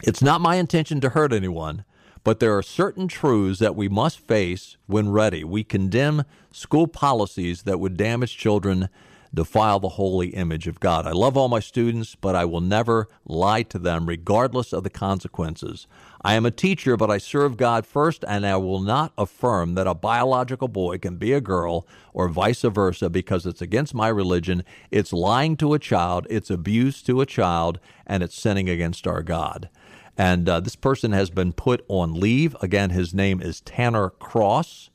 [0.03, 1.85] It's not my intention to hurt anyone,
[2.25, 5.45] but there are certain truths that we must face when ready.
[5.45, 8.89] We condemn school policies that would damage children
[9.35, 11.07] defile the holy image of God.
[11.07, 14.91] I love all my students, but I will never lie to them regardless of the
[14.91, 15.87] consequences.
[16.25, 19.89] I am a teacher, but I serve God first, and I will not affirm that
[19.89, 24.63] a biological boy can be a girl or vice versa because it's against my religion.
[24.93, 29.23] It's lying to a child, it's abuse to a child, and it's sinning against our
[29.23, 29.69] God.
[30.17, 32.55] And uh, this person has been put on leave.
[32.61, 34.91] Again, his name is Tanner Cross.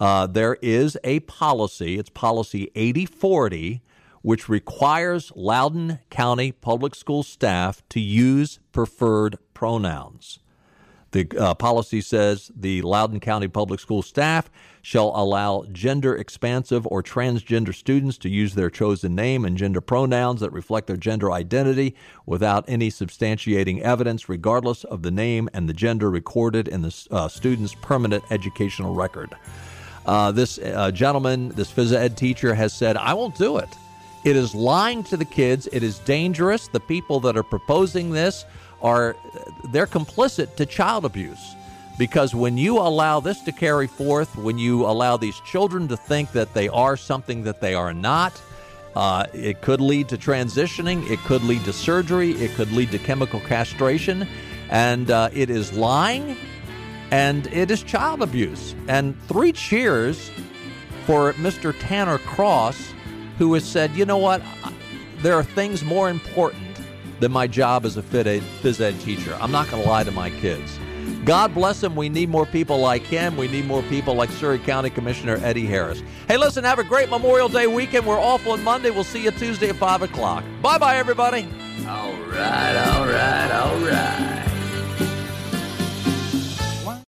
[0.00, 3.82] Uh, there is a policy, it's policy 8040,
[4.22, 10.38] which requires Loudoun County public school staff to use preferred pronouns.
[11.14, 14.50] The uh, policy says the Loudoun County Public School staff
[14.82, 20.40] shall allow gender expansive or transgender students to use their chosen name and gender pronouns
[20.40, 21.94] that reflect their gender identity
[22.26, 27.28] without any substantiating evidence, regardless of the name and the gender recorded in the uh,
[27.28, 29.36] student's permanent educational record.
[30.06, 33.68] Uh, this uh, gentleman, this phys ed teacher, has said, I won't do it.
[34.24, 35.68] It is lying to the kids.
[35.70, 36.66] It is dangerous.
[36.66, 38.44] The people that are proposing this
[38.84, 39.16] are
[39.64, 41.56] they're complicit to child abuse
[41.98, 46.32] because when you allow this to carry forth, when you allow these children to think
[46.32, 48.40] that they are something that they are not,
[48.94, 52.98] uh, it could lead to transitioning, it could lead to surgery, it could lead to
[52.98, 54.28] chemical castration,
[54.70, 56.36] and uh, it is lying
[57.10, 58.74] and it is child abuse.
[58.88, 60.30] And three cheers
[61.06, 61.74] for Mr.
[61.78, 62.92] Tanner Cross,
[63.38, 64.42] who has said, you know what,
[65.18, 66.73] there are things more important
[67.20, 69.36] than my job as a phys ed teacher.
[69.40, 70.78] I'm not going to lie to my kids.
[71.24, 71.96] God bless him.
[71.96, 73.36] We need more people like him.
[73.36, 76.02] We need more people like Surry County Commissioner Eddie Harris.
[76.28, 78.06] Hey, listen, have a great Memorial Day weekend.
[78.06, 78.90] We're off on Monday.
[78.90, 80.44] We'll see you Tuesday at 5 o'clock.
[80.62, 81.48] Bye bye, everybody.
[81.86, 84.33] All right, all right, all right.